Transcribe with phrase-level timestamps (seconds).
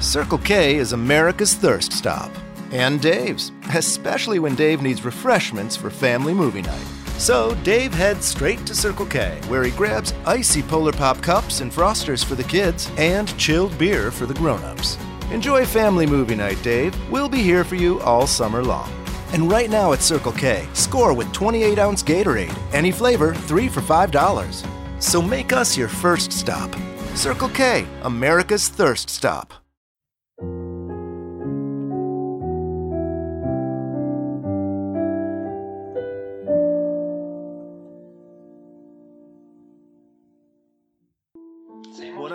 [0.00, 2.30] Circle K is America's thirst stop.
[2.70, 6.86] And Dave's, especially when Dave needs refreshments for family movie night.
[7.16, 11.72] So Dave heads straight to Circle K, where he grabs icy Polar Pop cups and
[11.72, 14.98] frosters for the kids and chilled beer for the grown-ups.
[15.30, 16.94] Enjoy family movie night, Dave.
[17.10, 18.92] We'll be here for you all summer long.
[19.32, 22.56] And right now at Circle K, score with 28 ounce Gatorade.
[22.72, 24.66] Any flavor, three for $5.
[25.02, 26.74] So make us your first stop.
[27.14, 29.65] Circle K, America's thirst stop.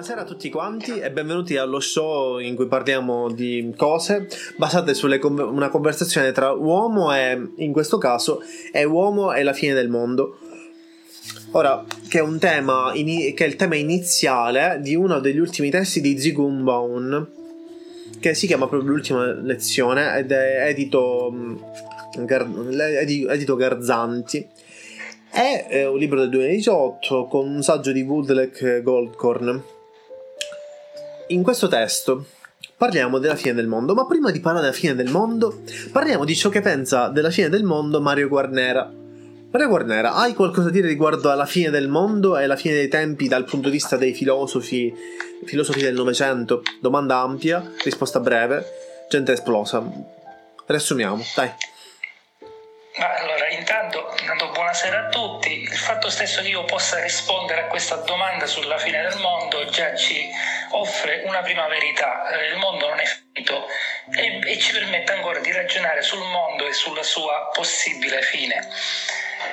[0.01, 5.05] Buonasera a tutti quanti e benvenuti allo show in cui parliamo di cose basate su
[5.05, 10.39] una conversazione tra uomo e, in questo caso, è uomo e la fine del mondo.
[11.51, 16.17] Ora, che è tema, che è il tema iniziale di uno degli ultimi testi di
[16.17, 17.29] Zygmunt Baum,
[18.19, 21.31] che si chiama proprio l'ultima lezione ed è edito,
[23.29, 24.47] edito Garzanti.
[25.29, 29.70] È un libro del 2018 con un saggio di Woodleck Goldcorn
[31.33, 32.25] in questo testo
[32.77, 36.35] parliamo della fine del mondo, ma prima di parlare della fine del mondo, parliamo di
[36.35, 38.91] ciò che pensa della fine del mondo Mario Guarnera.
[39.51, 42.87] Mario Guarnera, hai qualcosa da dire riguardo alla fine del mondo e alla fine dei
[42.87, 44.93] tempi dal punto di vista dei filosofi,
[45.45, 46.61] filosofi del Novecento?
[46.79, 48.65] Domanda ampia, risposta breve,
[49.09, 49.83] gente esplosa.
[50.65, 51.51] Riassumiamo, dai.
[52.97, 53.80] Allora, intanto,
[54.71, 55.63] buonasera a tutti.
[55.63, 59.93] Il fatto stesso che io possa rispondere a questa domanda sulla fine del mondo già
[59.95, 60.25] ci
[60.69, 62.29] offre una prima verità.
[62.29, 63.67] Eh, il mondo non è finito
[64.15, 68.65] e, e ci permette ancora di ragionare sul mondo e sulla sua possibile fine.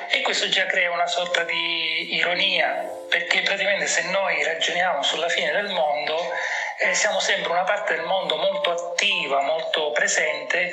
[0.07, 5.51] E questo già crea una sorta di ironia, perché praticamente se noi ragioniamo sulla fine
[5.51, 6.31] del mondo,
[6.77, 10.71] eh, siamo sempre una parte del mondo molto attiva, molto presente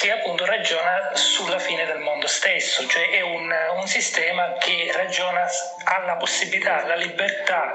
[0.00, 5.46] che appunto ragiona sulla fine del mondo stesso, cioè è un, un sistema che ragiona
[5.84, 7.74] alla possibilità, alla libertà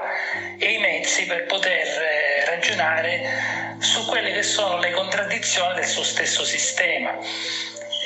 [0.58, 6.02] e i mezzi per poter eh, ragionare su quelle che sono le contraddizioni del suo
[6.02, 7.16] stesso sistema.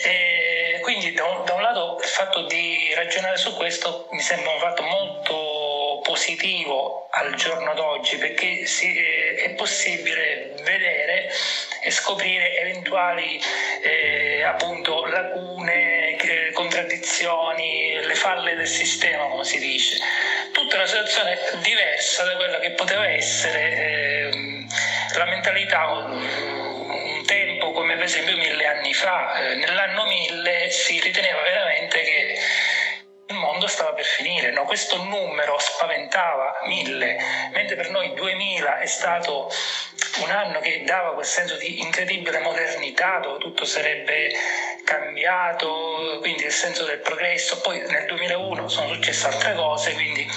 [0.05, 4.53] E quindi da un, da un lato il fatto di ragionare su questo mi sembra
[4.53, 5.50] un fatto molto
[6.11, 11.31] positivo al giorno d'oggi perché si, eh, è possibile vedere
[11.83, 13.41] e scoprire eventuali
[13.81, 19.99] eh, appunto lacune, eh, contraddizioni, le falle del sistema, come si dice.
[20.53, 24.67] Tutta una situazione diversa da quella che poteva essere eh,
[25.17, 29.39] la mentalità un tempo come per esempio mille anni fa.
[29.39, 32.39] Eh, nell'anno mille si riteneva veramente che
[33.31, 34.65] il mondo stava per finire, no?
[34.65, 37.17] questo numero spaventava mille,
[37.53, 39.51] mentre per noi 2000 è stato
[40.23, 44.33] un anno che dava quel senso di incredibile modernità dove tutto sarebbe
[44.85, 50.29] cambiato, quindi il senso del progresso, poi nel 2001 sono successe altre cose, quindi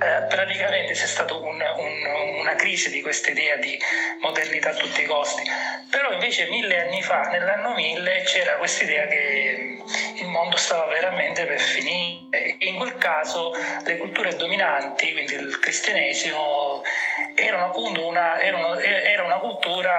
[0.00, 3.78] eh, praticamente c'è stata un, un, una crisi di questa idea di
[4.20, 5.42] modernità a tutti i costi.
[5.90, 9.78] Però invece mille anni fa, nell'anno 1000, c'era questa idea che
[10.16, 12.56] il mondo stava veramente per finire.
[12.58, 13.52] E in quel caso
[13.84, 16.82] le culture dominanti, quindi il cristianesimo,
[17.34, 19.92] erano appunto una, erano, era una cultura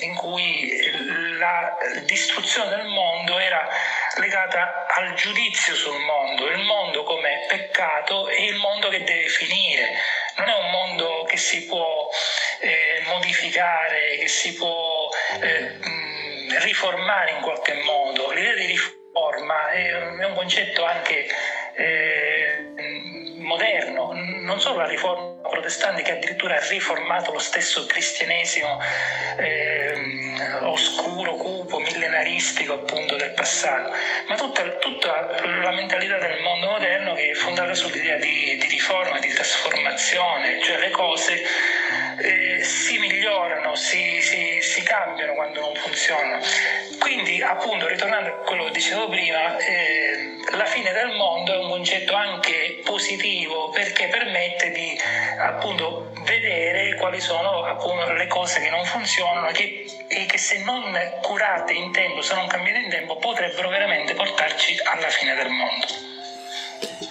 [0.00, 3.68] in cui la distruzione del mondo era
[4.16, 9.92] legata al giudizio sul mondo, il mondo come peccato e il mondo che deve finire.
[10.36, 12.08] Non è un mondo che si può
[12.60, 15.08] eh, modificare, che si può
[15.40, 15.78] eh,
[16.58, 18.30] riformare in qualche modo.
[18.32, 21.26] L'idea di riforma è, è un concetto anche
[21.74, 22.72] eh,
[23.38, 28.80] moderno, non solo la riforma protestante che addirittura ha riformato lo stesso cristianesimo
[29.36, 30.30] eh,
[30.62, 33.92] oscuro, cupo, millenaristico appunto del passato,
[34.28, 39.18] ma tutta, tutta, la mentalità del mondo moderno che è fondata sull'idea di, di riforma,
[39.18, 41.42] di trasformazione, cioè le cose
[42.18, 46.42] eh, si migliorano, si, si, si, cambiano quando non funzionano.
[46.98, 51.68] Quindi appunto ritornando a quello che dicevo prima, eh, la fine del mondo è un
[51.68, 54.98] concetto anche positivo perché permette di
[55.40, 60.82] appunto vedere quali sono appunto le cose che non funzionano che, e che se non
[61.22, 66.08] curate in tempo, se non cambiate in tempo, potrebbero veramente portarci alla fine del mondo.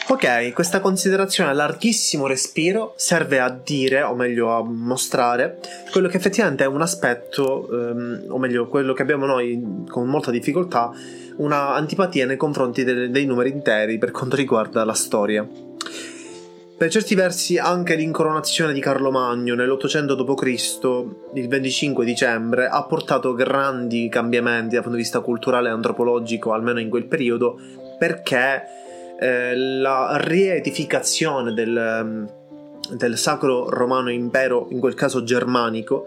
[0.07, 5.59] Ok, questa considerazione a larghissimo respiro serve a dire, o meglio a mostrare,
[5.91, 10.31] quello che effettivamente è un aspetto, um, o meglio quello che abbiamo noi con molta
[10.31, 10.91] difficoltà,
[11.37, 15.47] una antipatia nei confronti dei, dei numeri interi per quanto riguarda la storia.
[16.79, 23.33] Per certi versi anche l'incoronazione di Carlo Magno nell'800 d.C., il 25 dicembre, ha portato
[23.33, 27.59] grandi cambiamenti dal punto di vista culturale e antropologico, almeno in quel periodo,
[27.97, 28.63] perché
[29.19, 32.25] eh, la riedificazione del,
[32.91, 36.05] del Sacro Romano Impero, in quel caso germanico,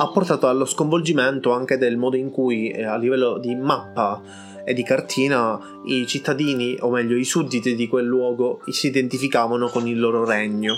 [0.00, 4.22] ha portato allo sconvolgimento anche del modo in cui eh, a livello di mappa
[4.64, 9.86] e di cartina i cittadini, o meglio i sudditi di quel luogo, si identificavano con
[9.86, 10.74] il loro regno.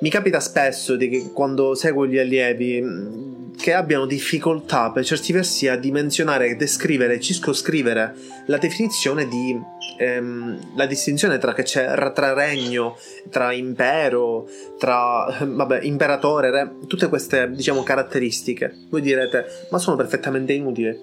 [0.00, 5.68] Mi capita spesso che quando seguo gli allievi mm, che abbiano difficoltà per certi versi
[5.68, 8.14] a dimensionare, descrivere, circoscrivere
[8.46, 9.56] la definizione di
[9.98, 12.96] ehm, la distinzione tra che c'è tra regno,
[13.30, 18.74] tra impero, tra vabbè, imperatore, re, tutte queste diciamo caratteristiche.
[18.88, 20.98] Voi direte, ma sono perfettamente inutili.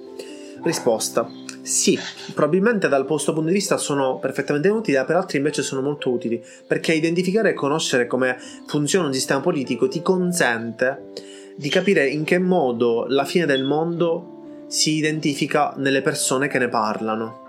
[0.64, 1.30] Risposta:
[1.62, 1.98] sì,
[2.34, 6.44] probabilmente dal vostro punto di vista sono perfettamente inutili, per altri invece sono molto utili,
[6.66, 11.12] perché identificare e conoscere come funziona un sistema politico ti consente
[11.56, 16.70] di capire in che modo la fine del mondo si identifica nelle persone che ne
[16.70, 17.48] parlano.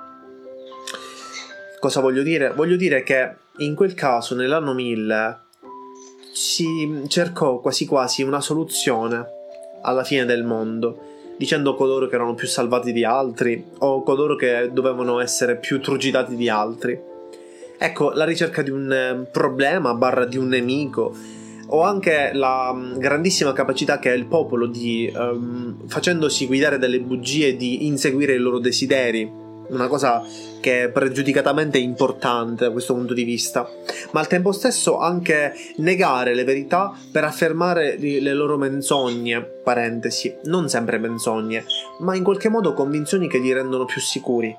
[1.78, 2.52] Cosa voglio dire?
[2.52, 5.40] Voglio dire che in quel caso, nell'anno 1000,
[6.32, 9.24] si cercò quasi quasi una soluzione
[9.82, 11.08] alla fine del mondo
[11.40, 16.36] dicendo coloro che erano più salvati di altri o coloro che dovevano essere più trugitati
[16.36, 17.00] di altri.
[17.78, 21.16] Ecco, la ricerca di un eh, problema barra di un nemico
[21.68, 27.00] o anche la mm, grandissima capacità che ha il popolo di, um, facendosi guidare dalle
[27.00, 30.22] bugie, di inseguire i loro desideri una cosa
[30.60, 33.68] che è pregiudicatamente importante da questo punto di vista,
[34.12, 40.68] ma al tempo stesso anche negare le verità per affermare le loro menzogne, parentesi, non
[40.68, 41.64] sempre menzogne,
[42.00, 44.56] ma in qualche modo convinzioni che li rendono più sicuri.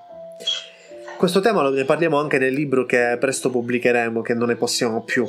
[1.22, 5.24] Questo tema ne parliamo anche nel libro che presto pubblicheremo, che non ne possiamo più.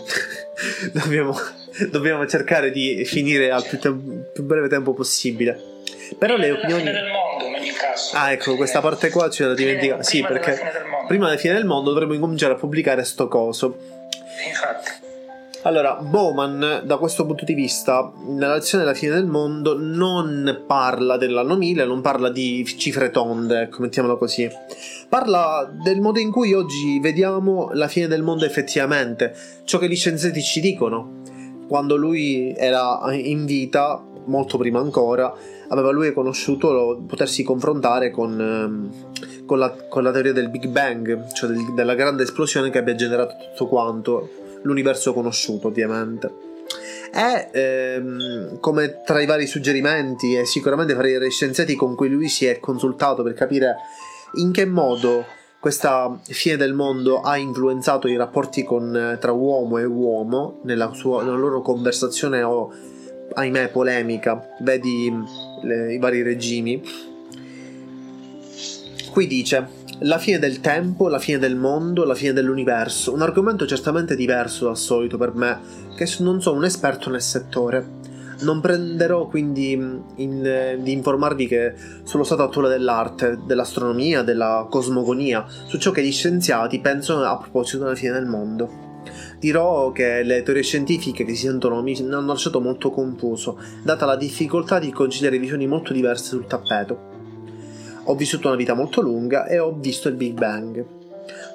[0.90, 1.36] dobbiamo,
[1.90, 5.60] dobbiamo, cercare di finire al più, tem- più breve tempo possibile.
[6.16, 6.84] Però le opinioni
[7.70, 8.16] caso.
[8.16, 10.02] Ah, ecco, questa parte qua ce la dimentichiamo.
[10.02, 10.60] Sì, perché
[11.06, 13.76] prima della fine del mondo dovremmo incominciare a pubblicare sto coso.
[14.46, 15.10] Infatti.
[15.64, 21.16] Allora, Bowman, da questo punto di vista, nella lezione della fine del mondo, non parla
[21.16, 24.50] dell'anno 1000, non parla di cifre tonde, ecco, mettiamolo così.
[25.08, 29.94] Parla del modo in cui oggi vediamo la fine del mondo effettivamente, ciò che gli
[29.94, 31.20] scienziati ci dicono.
[31.68, 35.32] Quando lui era in vita, molto prima ancora,
[35.72, 41.32] aveva lui conosciuto potersi confrontare con, ehm, con, la, con, la, teoria del Big Bang,
[41.32, 44.28] cioè del, della grande esplosione che abbia generato tutto quanto,
[44.62, 46.50] l'universo conosciuto ovviamente.
[47.14, 52.28] E ehm, come tra i vari suggerimenti e sicuramente tra i scienziati con cui lui
[52.28, 53.76] si è consultato per capire
[54.34, 55.24] in che modo
[55.58, 61.22] questa fine del mondo ha influenzato i rapporti con, tra uomo e uomo nella, sua,
[61.22, 62.72] nella loro conversazione o
[63.34, 65.12] ahimè polemica vedi
[65.62, 66.82] le, i vari regimi.
[69.10, 73.66] Qui dice la fine del tempo, la fine del mondo, la fine dell'universo, un argomento
[73.66, 75.60] certamente diverso dal solito per me,
[75.94, 78.00] che non sono un esperto nel settore.
[78.40, 85.78] Non prenderò quindi in, di informarvi che sullo stato attuale dell'arte, dell'astronomia, della cosmogonia, su
[85.78, 88.91] ciò che gli scienziati pensano a proposito della fine del mondo
[89.38, 94.16] dirò che le teorie scientifiche che si sentono mi hanno lasciato molto confuso, data la
[94.16, 97.10] difficoltà di conciliare visioni molto diverse sul tappeto.
[98.04, 100.84] Ho vissuto una vita molto lunga e ho visto il Big Bang.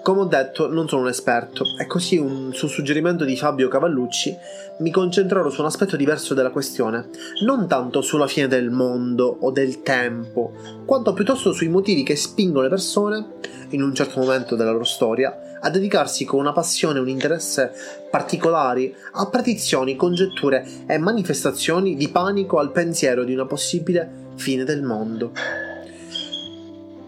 [0.01, 4.36] Come ho detto, non sono un esperto e così, un, su suggerimento di Fabio Cavallucci,
[4.80, 7.10] mi concentrerò su un aspetto diverso della questione,
[7.44, 10.54] non tanto sulla fine del mondo o del tempo,
[10.86, 13.25] quanto piuttosto sui motivi che spingono le persone,
[13.72, 17.72] in un certo momento della loro storia, a dedicarsi con una passione e un interesse
[18.10, 24.84] particolari a predizioni, congetture e manifestazioni di panico al pensiero di una possibile fine del
[24.84, 25.32] mondo.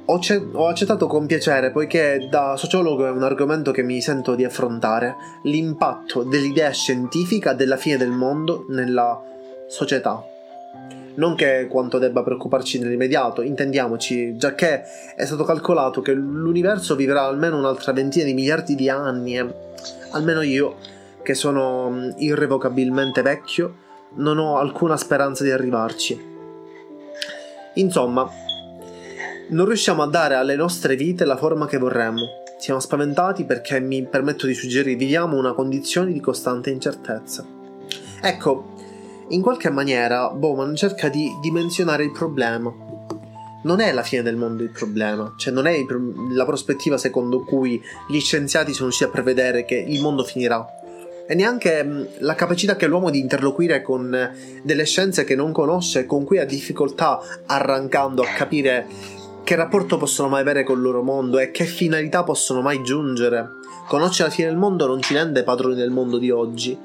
[0.06, 4.34] Ho, ce- ho, accettato con piacere poiché da sociologo è un argomento che mi sento
[4.34, 9.22] di affrontare, l'impatto dell'idea scientifica della fine del mondo nella
[9.68, 10.24] società.
[11.19, 14.83] Non che quanto debba preoccuparci nell'immediato, intendiamoci, già che
[15.15, 19.53] è stato calcolato che l'universo vivrà almeno un'altra ventina di miliardi di anni e
[20.11, 20.77] almeno io,
[21.21, 23.75] che sono mm, irrevocabilmente vecchio,
[24.15, 26.27] non ho alcuna speranza di arrivarci.
[27.73, 28.29] Insomma,
[29.49, 32.43] non riusciamo a dare alle nostre vite la forma che vorremmo.
[32.57, 37.45] Siamo spaventati perché mi permetto di suggerire viviamo una condizione di costante incertezza.
[38.21, 38.77] Ecco,
[39.29, 42.74] in qualche maniera Bowman cerca di dimensionare il problema.
[43.62, 45.77] Non è la fine del mondo il problema, cioè non è
[46.31, 50.65] la prospettiva secondo cui gli scienziati sono riusciti a prevedere che il mondo finirà.
[51.27, 55.51] e neanche mm, la capacità che l'uomo di interloquire con eh, delle scienze che non
[55.51, 58.88] conosce, con cui ha difficoltà arrancando a capire
[59.43, 63.57] che rapporto possono mai avere col loro mondo e che finalità possono mai giungere.
[63.88, 66.77] Conoscere la fine del mondo non ci rende padroni del mondo di oggi,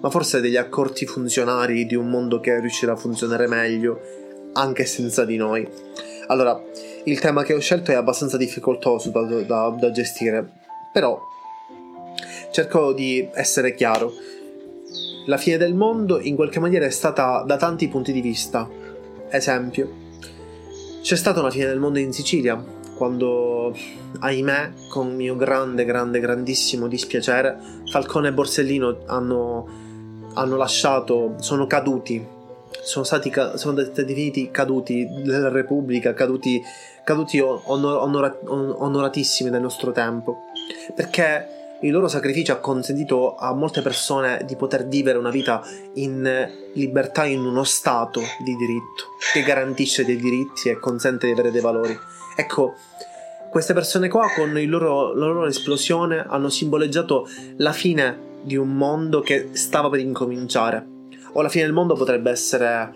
[0.00, 4.00] ma forse degli accorti funzionari di un mondo che riuscirà a funzionare meglio
[4.52, 5.66] anche senza di noi.
[6.28, 6.60] Allora,
[7.04, 10.46] il tema che ho scelto è abbastanza difficoltoso da, da, da gestire,
[10.92, 11.18] però
[12.50, 14.12] cerco di essere chiaro.
[15.26, 18.68] La fine del mondo in qualche maniera è stata da tanti punti di vista.
[19.30, 20.06] Esempio,
[21.02, 22.62] c'è stata una fine del mondo in Sicilia,
[22.96, 23.74] quando,
[24.18, 27.56] ahimè, con mio grande, grande, grandissimo dispiacere,
[27.90, 29.68] Falcone e Borsellino hanno,
[30.34, 32.24] hanno lasciato, sono caduti,
[32.82, 36.62] sono stati, sono definiti caduti della Repubblica, caduti,
[37.04, 40.42] caduti onor, onor, onoratissimi del nostro tempo,
[40.94, 45.62] perché il loro sacrificio ha consentito a molte persone di poter vivere una vita
[45.94, 51.52] in libertà in uno stato di diritto che garantisce dei diritti e consente di avere
[51.52, 51.96] dei valori.
[52.36, 52.74] Ecco,
[53.50, 59.20] queste persone qua con loro, la loro esplosione hanno simboleggiato la fine di un mondo
[59.20, 60.86] che stava per incominciare.
[61.32, 62.92] O la fine del mondo potrebbe essere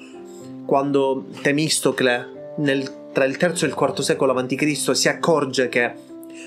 [0.64, 4.96] quando Temistocle nel, tra il III e il IV secolo a.C.
[4.96, 5.94] si accorge che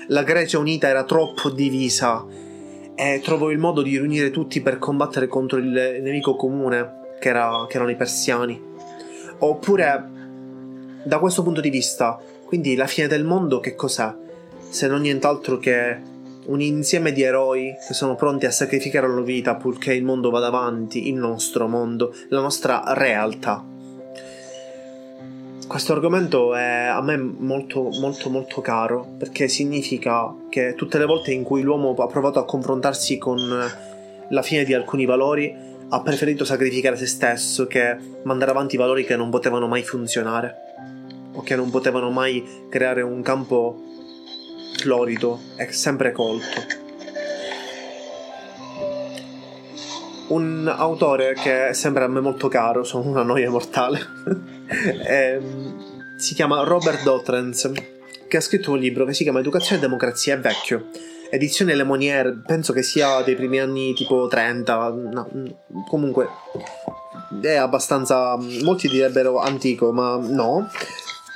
[0.08, 2.24] la Grecia unita era troppo divisa
[2.94, 7.66] e trovò il modo di riunire tutti per combattere contro il nemico comune che, era,
[7.68, 8.60] che erano i persiani.
[9.38, 10.10] Oppure,
[11.02, 14.14] da questo punto di vista, quindi la fine del mondo che cos'è?
[14.68, 16.00] Se non nient'altro che
[16.46, 20.30] un insieme di eroi che sono pronti a sacrificare la loro vita purché il mondo
[20.30, 23.64] vada avanti, il nostro mondo, la nostra realtà.
[25.66, 31.32] Questo argomento è a me molto molto molto caro perché significa che tutte le volte
[31.32, 33.40] in cui l'uomo ha provato a confrontarsi con
[34.28, 35.52] la fine di alcuni valori
[35.88, 40.54] ha preferito sacrificare se stesso che mandare avanti valori che non potevano mai funzionare
[41.32, 43.82] o che non potevano mai creare un campo
[44.76, 46.84] florido e sempre colto.
[50.28, 54.00] Un autore che sembra a me molto caro, sono una noia mortale.
[55.06, 55.40] eh,
[56.16, 57.70] si chiama Robert Dotrens,
[58.26, 60.88] che ha scritto un libro che si chiama Educazione e Democrazia, è vecchio.
[61.30, 65.28] Edizione Lemonière, penso che sia dei primi anni tipo 30, no,
[65.88, 66.28] comunque
[67.40, 70.68] è abbastanza, molti direbbero antico, ma no.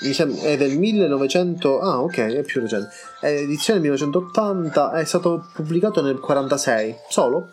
[0.01, 2.89] È del 1900, ah ok, è più recente.
[3.21, 7.51] È edizione 1980, è stato pubblicato nel 46, solo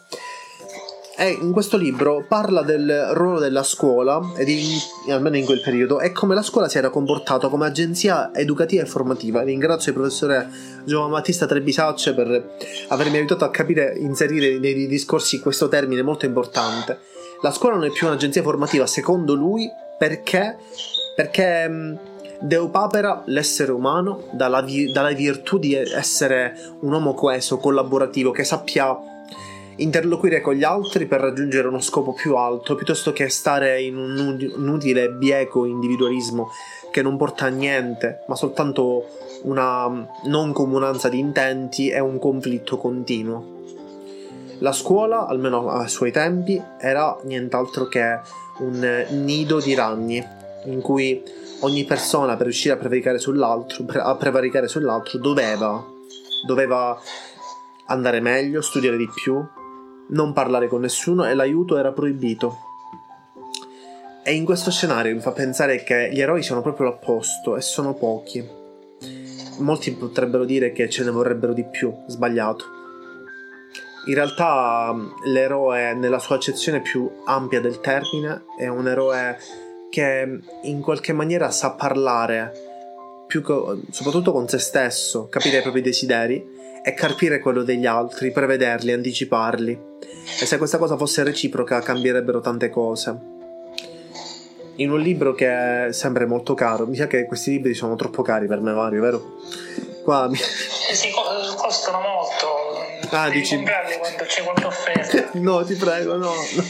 [1.20, 4.78] e in questo libro parla del ruolo della scuola, ed in,
[5.10, 8.86] almeno in quel periodo, e come la scuola si era comportata come agenzia educativa e
[8.86, 9.42] formativa.
[9.42, 10.48] Ringrazio il professore
[10.86, 12.58] Giovanni Battista Trebisacce per
[12.90, 17.00] avermi aiutato a capire e inserire nei discorsi questo termine molto importante.
[17.42, 20.56] La scuola non è più un'agenzia formativa, secondo lui, perché?
[21.16, 21.98] Perché
[22.40, 28.98] deupapera l'essere umano dalla, vi- dalla virtù di essere un uomo coeso, collaborativo, che sappia
[29.78, 34.38] interloquire con gli altri per raggiungere uno scopo più alto, piuttosto che stare in un
[34.40, 36.50] inutile bieco individualismo
[36.92, 39.06] che non porta a niente, ma soltanto
[39.44, 43.56] una non comunanza di intenti e un conflitto continuo.
[44.60, 48.20] La scuola, almeno ai suoi tempi, era nient'altro che
[48.60, 50.26] un nido di ragni,
[50.66, 51.22] in cui
[51.62, 55.84] ogni persona per riuscire a prevaricare sull'altro, a prevaricare sull'altro doveva,
[56.46, 57.00] doveva
[57.88, 59.44] andare meglio, studiare di più,
[60.10, 62.66] non parlare con nessuno e l'aiuto era proibito.
[64.24, 67.94] E in questo scenario mi fa pensare che gli eroi siano proprio l'opposto e sono
[67.94, 68.46] pochi.
[69.60, 72.66] Molti potrebbero dire che ce ne vorrebbero di più, sbagliato.
[74.08, 74.94] In realtà
[75.26, 79.38] l'eroe nella sua accezione più ampia del termine è un eroe
[79.90, 82.52] che in qualche maniera sa parlare,
[83.44, 88.92] co- soprattutto con se stesso, capire i propri desideri e carpire quello degli altri, prevederli,
[88.92, 89.80] anticiparli.
[90.40, 93.36] E se questa cosa fosse reciproca cambierebbero tante cose.
[94.76, 98.46] In un libro che sembra molto caro, mi sa che questi libri sono troppo cari
[98.46, 99.38] per me, Mario, vero?
[100.04, 100.38] Qua mi...
[100.38, 101.10] Sì,
[101.58, 103.08] costano molto.
[103.10, 103.62] Ah, Devi dici...
[103.62, 105.30] quando c'è qualche offerta.
[105.40, 106.32] no, ti prego, no.
[106.32, 106.64] no.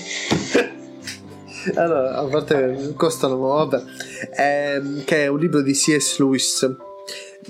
[1.75, 3.83] Allora, a parte costano, ma vabbè.
[4.31, 6.19] È, che è un libro di C.S.
[6.19, 6.67] Lewis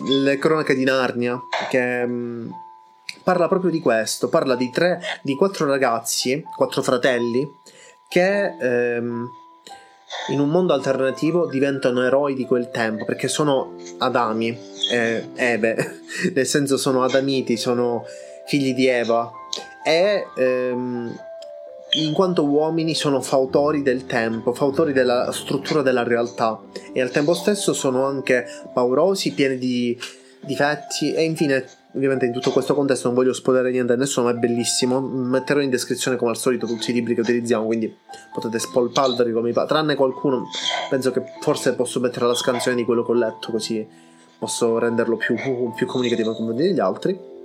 [0.05, 2.49] le cronache di Narnia, che mm,
[3.23, 7.47] parla proprio di questo, parla di tre, di quattro ragazzi, quattro fratelli,
[8.07, 9.29] che ehm,
[10.29, 14.57] in un mondo alternativo diventano eroi di quel tempo, perché sono Adami,
[14.91, 16.01] eh, Eve,
[16.33, 18.05] nel senso sono Adamiti, sono
[18.45, 19.29] figli di Eva,
[19.83, 21.25] e ehm,
[21.97, 26.59] in quanto uomini sono fautori del tempo, fautori della struttura della realtà.
[26.93, 29.97] E al tempo stesso sono anche paurosi, pieni di
[30.41, 31.13] difetti.
[31.13, 34.99] E infine ovviamente in tutto questo contesto non voglio spoilerare niente a nessuno è bellissimo.
[35.01, 37.93] Metterò in descrizione come al solito tutti i libri che utilizziamo quindi
[38.33, 40.43] potete spolpalverli come mi pare tranne qualcuno
[40.89, 43.85] penso che forse posso mettere la scansione di quello che ho letto così
[44.37, 45.35] posso renderlo più,
[45.75, 47.36] più comunicativo come degli altri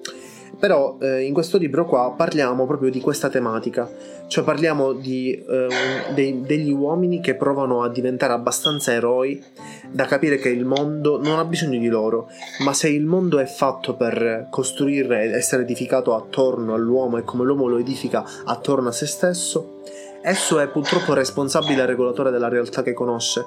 [0.58, 3.90] però eh, in questo libro qua parliamo proprio di questa tematica,
[4.28, 5.66] cioè parliamo di, eh,
[6.14, 9.42] dei, degli uomini che provano a diventare abbastanza eroi
[9.90, 12.28] da capire che il mondo non ha bisogno di loro,
[12.64, 17.44] ma se il mondo è fatto per costruire ed essere edificato attorno all'uomo e come
[17.44, 19.80] l'uomo lo edifica attorno a se stesso,
[20.22, 23.44] esso è purtroppo responsabile e regolatore della realtà che conosce.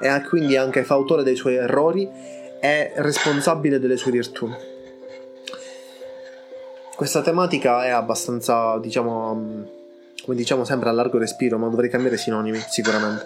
[0.00, 2.08] E quindi anche fautore dei suoi errori
[2.60, 4.48] e responsabile delle sue virtù
[6.98, 9.62] questa tematica è abbastanza, diciamo, mm,
[10.24, 13.24] come diciamo sempre a largo respiro, ma dovrei cambiare sinonimi sicuramente.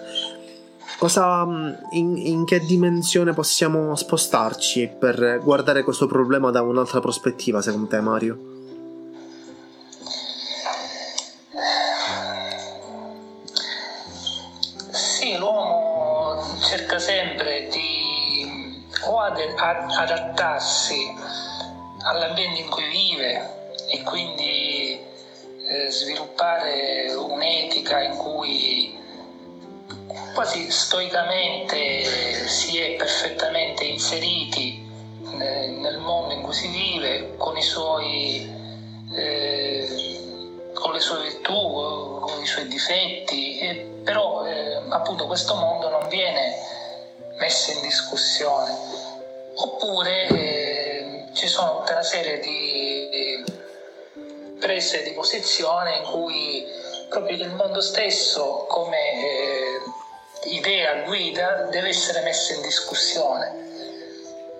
[0.99, 7.63] Cosa, mm, in, in, che dimensione possiamo spostarci per guardare questo problema da un'altra prospettiva,
[7.63, 8.37] secondo te, Mario?
[14.91, 21.11] Sì, l'uomo cerca sempre di o ad, ad, adattarsi
[22.03, 23.61] all'ambiente in cui vive
[23.93, 24.99] e quindi
[25.67, 28.97] eh, sviluppare un'etica in cui
[30.33, 34.83] quasi stoicamente si è perfettamente inseriti
[35.39, 38.51] eh, nel mondo in cui si vive con suoi
[39.15, 40.21] eh,
[40.73, 46.09] con le sue virtù, con i suoi difetti, e però eh, appunto questo mondo non
[46.09, 46.55] viene
[47.37, 48.75] messo in discussione.
[49.55, 53.51] Oppure eh, ci sono tutta una serie di
[54.63, 56.65] prese di posizione in cui
[57.09, 59.81] proprio il mondo stesso come eh,
[60.45, 63.61] idea guida deve essere messo in discussione.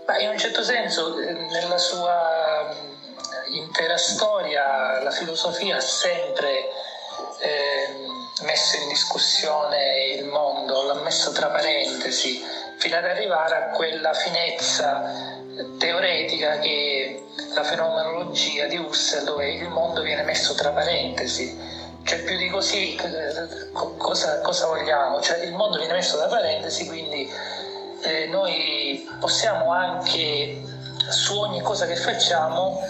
[0.06, 6.70] Ma in un certo senso eh, nella sua mm, intera storia la filosofia ha sempre
[7.40, 7.96] eh,
[8.42, 12.44] messo in discussione il mondo, l'ha messo tra parentesi,
[12.78, 15.42] fino ad arrivare a quella finezza
[15.78, 21.56] teoretica che la fenomenologia di Husserl dove il mondo viene messo tra parentesi
[22.04, 23.00] cioè più di così
[23.98, 25.22] cosa, cosa vogliamo?
[25.22, 27.32] Cioè, il mondo viene messo tra parentesi quindi
[28.02, 30.62] eh, noi possiamo anche
[31.10, 32.82] su ogni cosa che facciamo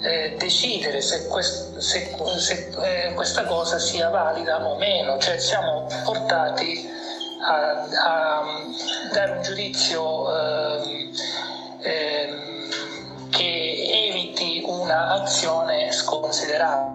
[0.00, 5.86] eh, decidere se, quest, se, se eh, questa cosa sia valida o meno, cioè siamo
[6.04, 6.88] portati
[7.46, 8.44] a, a
[9.12, 11.12] dare un giudizio ehm,
[11.80, 16.94] ehm, che eviti un'azione sconsiderata.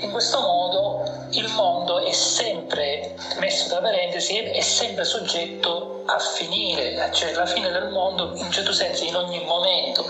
[0.00, 7.10] In questo modo il mondo è sempre messo tra parentesi, è sempre soggetto a finire,
[7.12, 10.06] cioè la fine del mondo in un certo senso in ogni momento,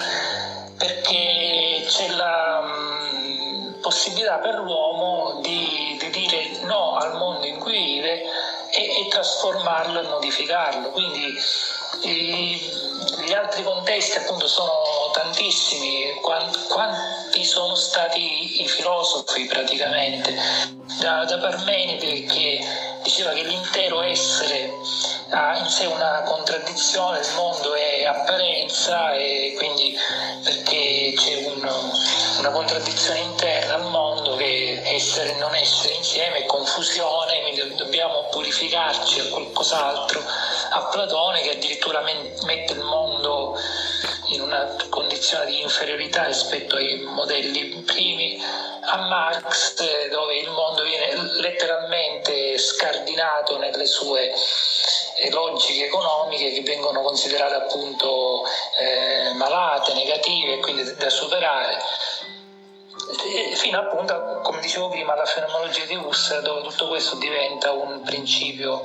[0.78, 7.72] perché c'è la mh, possibilità per l'uomo di, di, dire no al mondo in cui
[7.72, 8.22] vive
[9.00, 10.90] e, trasformarlo e modificarlo.
[10.90, 11.38] Quindi
[12.02, 14.72] gli altri contesti appunto sono
[15.12, 20.34] tantissimi, quanti sono stati i filosofi praticamente,
[21.00, 22.64] da, da Parmenide che
[23.02, 24.72] diceva che l'intero essere
[25.30, 29.96] ha in sé una contraddizione, il mondo è apparenza e quindi
[30.42, 31.68] perché c'è un,
[32.38, 34.09] una contraddizione interna al mondo
[35.00, 40.22] essere e non essere insieme confusione, quindi dobbiamo purificarci a qualcos'altro,
[40.72, 43.58] a Platone che addirittura mette il mondo
[44.26, 48.38] in una condizione di inferiorità rispetto ai modelli primi,
[48.82, 54.32] a Marx dove il mondo viene letteralmente scardinato nelle sue
[55.30, 58.44] logiche economiche che vengono considerate appunto
[58.78, 61.78] eh, malate, negative e quindi da superare
[63.54, 68.82] fino appunto, come dicevo prima, alla fenomenologia di Husserl dove tutto questo diventa un principio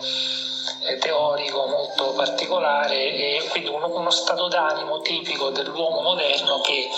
[0.87, 6.89] eh, teorico molto particolare e quindi uno, uno, stato d'animo tipico dell'uomo moderno che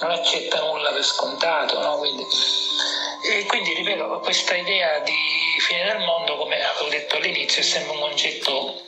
[0.00, 1.78] non accetta nulla per scontato.
[1.80, 1.98] No?
[1.98, 2.24] Quindi,
[3.22, 5.12] e quindi ripeto, questa idea di
[5.60, 8.80] fine del mondo, come avevo detto all'inizio, è sempre un concetto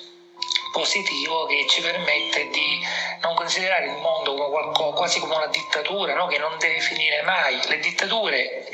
[0.73, 2.85] positivo che ci permette di
[3.23, 6.27] non considerare il mondo come qualcosa, quasi come una dittatura no?
[6.27, 7.59] che non deve finire mai.
[7.67, 8.69] Le dittature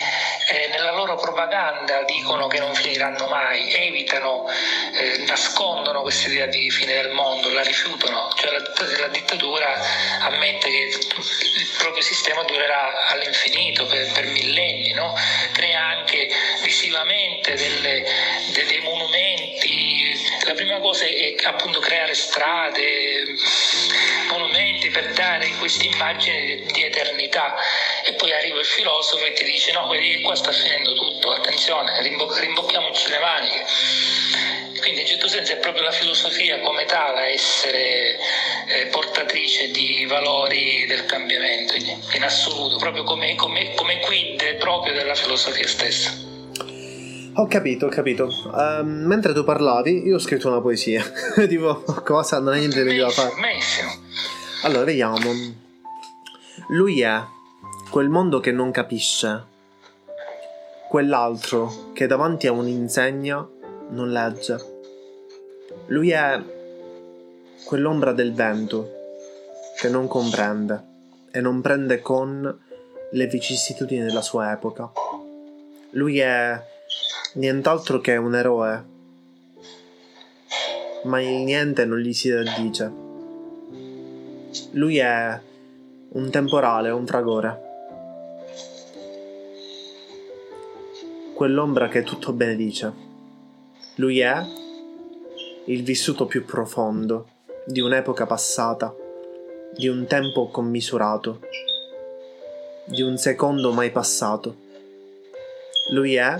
[0.48, 4.46] eh, nella loro propaganda dicono che non finiranno mai, evitano,
[4.92, 8.62] eh, nascondono questa idea di fine del mondo, la rifiutano, cioè la,
[9.00, 9.80] la dittatura
[10.20, 15.14] ammette che il proprio sistema durerà all'infinito per, per millenni, no?
[15.52, 16.28] crea anche
[16.62, 18.04] visivamente delle,
[18.52, 19.23] dei monumenti,
[20.44, 23.34] la prima cosa è appunto creare strade,
[24.28, 27.54] monumenti per dare questa immagine di eternità
[28.04, 32.00] e poi arriva il filosofo e ti dice no, vedi qua sta finendo tutto, attenzione,
[32.02, 33.64] rimbo- rimbocchiamoci le maniche.
[34.80, 38.18] Quindi in certo senso è proprio la filosofia come tale a essere
[38.68, 45.14] eh, portatrice di valori del cambiamento in assoluto, proprio come, come, come quid proprio della
[45.14, 46.23] filosofia stessa.
[47.36, 48.28] Ho capito, ho capito.
[48.52, 51.02] Um, mentre tu parlavi, io ho scritto una poesia.
[51.48, 52.38] tipo, cosa?
[52.38, 53.32] Non hai niente di da fare.
[53.40, 53.90] Benissimo.
[54.62, 55.16] Allora, vediamo.
[56.68, 57.20] Lui è
[57.90, 59.44] quel mondo che non capisce,
[60.88, 63.48] quell'altro che davanti a un'insegna
[63.90, 64.56] non legge.
[65.86, 66.40] Lui è
[67.64, 68.90] quell'ombra del vento
[69.76, 70.82] che non comprende
[71.32, 72.60] e non prende con
[73.10, 74.90] le vicissitudini della sua epoca.
[75.90, 76.72] Lui è
[77.34, 78.84] nient'altro che un eroe,
[81.04, 82.92] ma il niente non gli si addice.
[84.72, 85.40] Lui è
[86.10, 87.72] un temporale, un fragore.
[91.34, 92.92] quell'ombra che tutto benedice.
[93.96, 94.42] Lui è
[95.66, 97.28] il vissuto più profondo
[97.66, 98.94] di un'epoca passata,
[99.76, 101.40] di un tempo commisurato,
[102.84, 104.56] di un secondo mai passato.
[105.90, 106.36] Lui è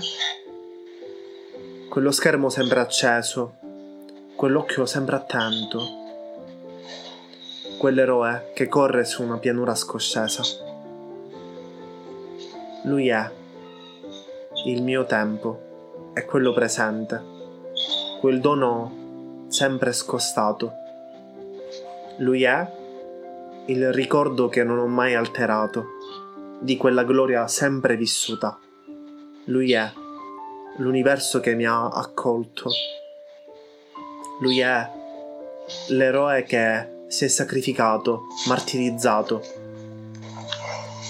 [1.95, 3.55] quello schermo sempre acceso,
[4.35, 5.79] quell'occhio sempre attento,
[7.77, 10.43] quell'eroe che corre su una pianura scoscesa.
[12.83, 13.31] Lui è.
[14.65, 16.11] Il mio tempo.
[16.13, 17.23] È quello presente,
[18.19, 20.73] quel dono sempre scostato.
[22.17, 22.71] Lui è
[23.67, 25.85] il ricordo che non ho mai alterato.
[26.59, 28.59] Di quella gloria sempre vissuta.
[29.45, 30.03] Lui è
[30.77, 32.69] l'universo che mi ha accolto.
[34.39, 34.89] Lui è
[35.89, 39.41] l'eroe che si è sacrificato, martirizzato.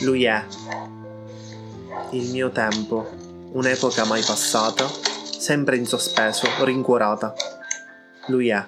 [0.02, 0.44] Lui è
[2.12, 3.10] il mio tempo
[3.52, 7.34] un'epoca mai passata, sempre in sospeso, rincuorata.
[8.28, 8.68] Lui è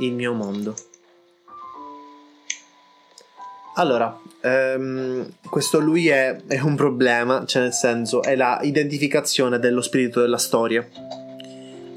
[0.00, 0.87] il mio mondo.
[3.78, 9.80] Allora, ehm, questo lui è, è, un problema, cioè nel senso è la identificazione dello
[9.82, 10.84] spirito della storia.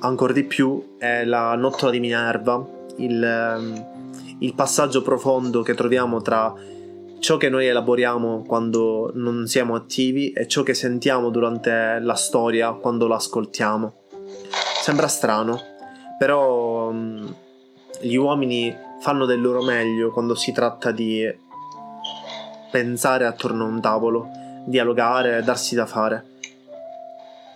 [0.01, 2.63] Ancora di più è la nottola di Minerva,
[2.97, 3.85] il, ehm,
[4.39, 6.53] il passaggio profondo che troviamo tra
[7.17, 12.73] ciò che noi elaboriamo quando non siamo attivi e ciò che sentiamo durante la storia
[12.73, 13.93] quando l'ascoltiamo.
[14.83, 15.59] Sembra strano,
[16.19, 17.35] però um,
[18.01, 21.49] gli uomini fanno del loro meglio quando si tratta di
[22.71, 24.29] pensare attorno a un tavolo,
[24.65, 26.25] dialogare, darsi da fare.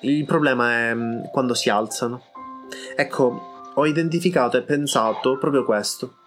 [0.01, 2.21] Il problema è um, quando si alzano.
[2.95, 6.23] Ecco, ho identificato e pensato proprio questo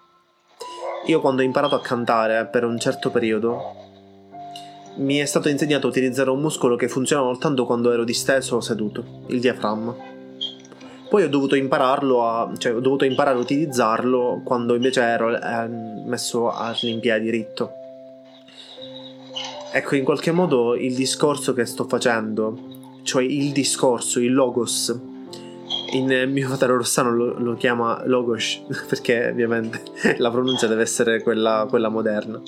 [1.09, 3.77] io quando ho imparato a cantare per un certo periodo
[4.96, 8.61] mi è stato insegnato a utilizzare un muscolo che funziona soltanto quando ero disteso o
[8.61, 9.94] seduto, il diaframma.
[11.09, 15.68] Poi ho dovuto impararlo a, cioè ho dovuto imparare a utilizzarlo quando invece ero eh,
[15.68, 17.88] messo in piedi ritto.
[19.79, 24.93] Ecco, in qualche modo il discorso che sto facendo, cioè il discorso, il logos,
[25.93, 29.83] in mio fratello Rossano lo, lo, chiama Logos perché ovviamente
[30.19, 32.43] la pronuncia deve essere quella, quella moderna.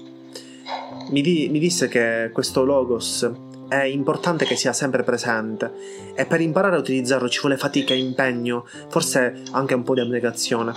[1.11, 3.31] Mi, di, mi, disse che questo Logos
[3.69, 5.73] è importante che sia sempre presente
[6.17, 10.73] e per imparare a utilizzarlo ci vuole fatica impegno, forse anche un po' di abnegazione.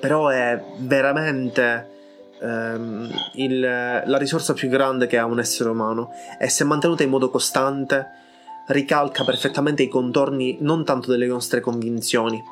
[0.00, 1.97] Però è veramente
[2.40, 7.10] ehm, il, la risorsa più grande che ha un essere umano e se mantenuta in
[7.10, 8.06] modo costante
[8.68, 12.42] ricalca perfettamente i contorni non tanto delle nostre convinzioni,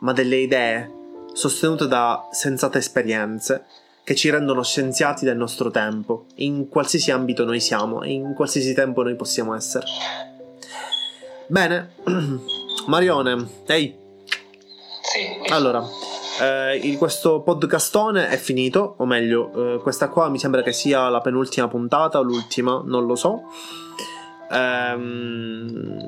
[0.00, 0.90] ma delle idee
[1.32, 3.64] sostenute da sensate esperienze
[4.04, 8.74] che ci rendono scienziati del nostro tempo, in qualsiasi ambito noi siamo e in qualsiasi
[8.74, 9.86] tempo noi possiamo essere.
[11.46, 11.94] Bene,
[12.86, 13.96] Marione, ehi.
[15.00, 15.50] Sì.
[15.50, 15.82] Allora,
[16.40, 21.20] eh, questo podcastone è finito, o meglio, eh, questa qua mi sembra che sia la
[21.20, 23.42] penultima puntata l'ultima, non lo so.
[24.50, 25.98] Ehm,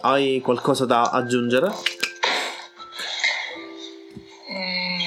[0.00, 1.68] hai qualcosa da aggiungere?
[4.52, 4.98] Mm,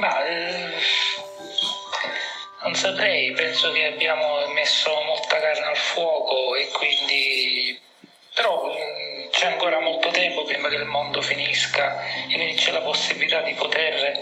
[0.00, 0.72] ma, eh,
[2.64, 7.78] non saprei, penso che abbiamo messo molta carne al fuoco e quindi
[8.34, 8.69] però
[9.40, 11.98] c'è ancora molto tempo prima che il mondo finisca
[12.28, 14.12] e quindi c'è la possibilità di poter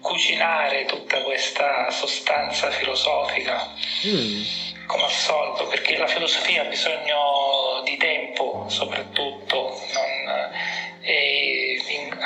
[0.00, 3.68] cucinare tutta questa sostanza filosofica.
[4.06, 4.42] Mm.
[4.86, 10.50] Come al solito, perché la filosofia ha bisogno di tempo soprattutto, non,
[11.02, 12.18] è in,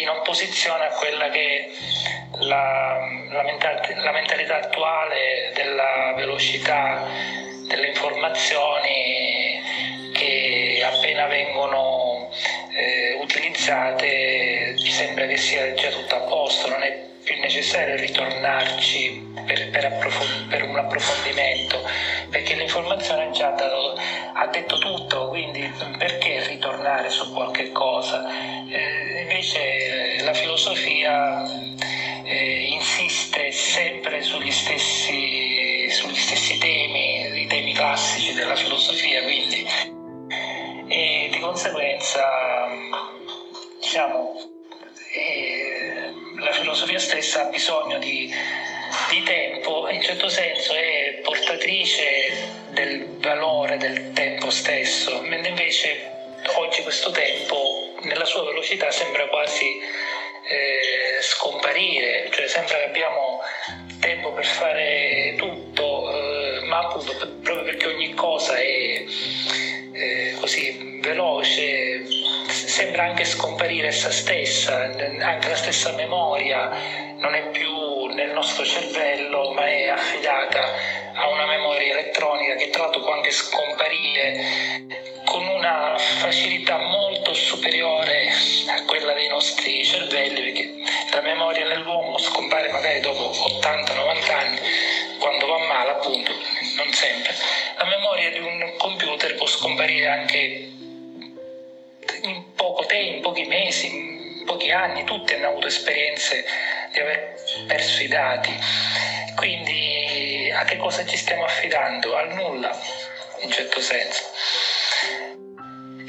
[0.00, 1.70] in, opposizione a quella che
[2.40, 2.98] la,
[3.30, 7.06] la, mentalità, la mentalità attuale della velocità
[7.68, 9.39] delle informazioni
[10.82, 12.30] appena vengono
[12.72, 14.30] eh, utilizzate
[15.00, 20.48] sembra che sia già tutto a posto, non è più necessario ritornarci per, per, approfond-
[20.48, 21.80] per un approfondimento,
[22.28, 23.98] perché l'informazione già dato,
[24.34, 28.26] ha detto tutto, quindi perché ritornare su qualche cosa?
[28.68, 31.42] Eh, invece la filosofia
[32.24, 39.98] eh, insiste sempre sugli stessi, sugli stessi temi, i temi classici della filosofia, quindi
[41.40, 42.68] conseguenza
[43.80, 44.50] diciamo
[45.12, 48.32] eh, la filosofia stessa ha bisogno di,
[49.08, 56.10] di tempo in certo senso è portatrice del valore del tempo stesso mentre invece
[56.54, 59.80] oggi questo tempo nella sua velocità sembra quasi
[60.48, 63.40] eh, scomparire cioè sembra che abbiamo
[64.00, 69.04] tempo per fare tutto eh, ma appunto proprio perché ogni cosa è
[70.00, 72.04] eh, così veloce,
[72.48, 79.52] sembra anche scomparire essa stessa, anche la stessa memoria non è più nel nostro cervello
[79.52, 80.72] ma è affidata
[81.14, 84.88] a una memoria elettronica che tra l'altro può anche scomparire
[85.24, 88.28] con una facilità molto superiore
[88.68, 90.74] a quella dei nostri cervelli perché
[91.12, 94.58] la memoria nell'uomo scompare magari dopo 80-90 anni
[95.18, 96.32] quando va male appunto
[96.82, 97.34] non sempre
[97.76, 100.70] la memoria di un computer può scomparire anche
[102.22, 106.44] in poco tempo, in pochi mesi, in pochi anni, tutti hanno avuto esperienze
[106.92, 107.34] di aver
[107.66, 108.52] perso i dati.
[109.36, 112.14] Quindi a che cosa ci stiamo affidando?
[112.16, 112.78] Al nulla,
[113.40, 114.24] in certo senso.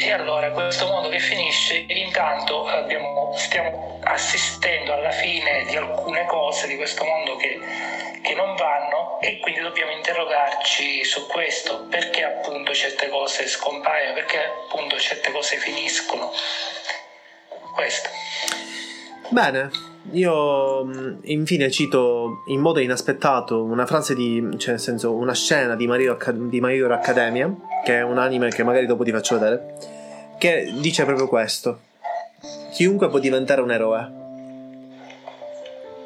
[0.03, 6.67] E allora questo mondo che finisce, intanto abbiamo, stiamo assistendo alla fine di alcune cose
[6.67, 7.59] di questo mondo che
[8.21, 14.37] che non vanno e quindi dobbiamo interrogarci su questo, perché appunto certe cose scompaiono, perché
[14.37, 16.31] appunto certe cose finiscono.
[17.73, 18.09] Questo.
[19.29, 19.69] Bene,
[20.11, 25.75] io mm, infine cito in modo inaspettato una frase di, cioè nel senso una scena
[25.75, 25.97] di My
[26.49, 26.59] di
[27.83, 29.75] che è un anime che magari dopo ti faccio vedere,
[30.37, 31.79] che dice proprio questo.
[32.71, 34.19] Chiunque può diventare un eroe.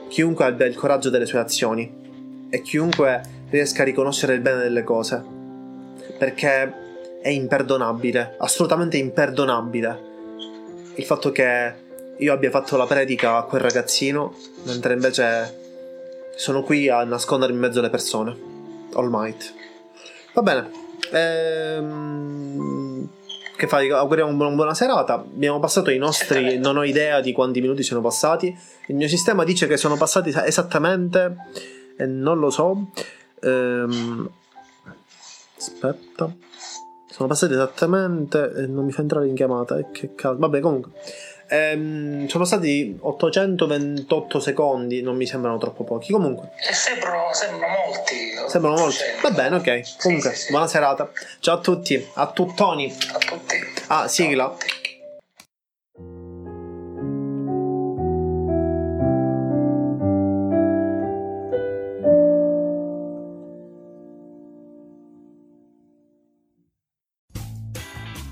[0.08, 4.84] Chiunque abbia il coraggio delle sue azioni e chiunque riesca a riconoscere il bene delle
[4.84, 5.24] cose.
[6.18, 6.74] Perché
[7.22, 10.14] è imperdonabile, assolutamente imperdonabile
[10.96, 11.74] il fatto che
[12.18, 14.34] io abbia fatto la predica a quel ragazzino,
[14.64, 15.64] mentre invece
[16.36, 18.38] sono qui a nascondermi in mezzo alle persone.
[18.94, 19.54] All might.
[20.34, 20.85] Va bene.
[21.12, 23.08] Ehm,
[23.56, 23.90] che fai?
[23.90, 25.14] Auguriamo una buona serata.
[25.14, 26.58] Abbiamo passato i nostri.
[26.58, 28.56] Non ho idea di quanti minuti siano passati.
[28.88, 31.36] Il mio sistema dice che sono passati esattamente
[31.98, 32.90] e non lo so.
[33.42, 34.30] Ehm,
[35.58, 36.34] aspetta.
[37.10, 38.52] Sono passati esattamente.
[38.56, 39.78] E non mi fa entrare in chiamata.
[39.78, 40.38] E che cazzo.
[40.38, 40.92] Vabbè, comunque.
[41.48, 45.02] Ehm, sono stati 828 secondi.
[45.02, 46.12] Non mi sembrano troppo pochi.
[46.12, 46.52] Comunque.
[46.70, 48.16] E sembrano, sembrano molti.
[48.48, 49.04] Sembrano molti.
[49.22, 49.98] Va bene, ok.
[50.02, 51.10] Comunque, sì, sì, buona serata.
[51.40, 52.08] Ciao a tutti.
[52.14, 52.96] A tuttoni.
[53.14, 53.56] A tutti.
[53.88, 54.50] Ah, sigla.
[54.50, 54.95] Tutti.